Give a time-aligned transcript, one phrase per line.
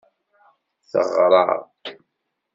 [0.91, 1.43] Teɣra.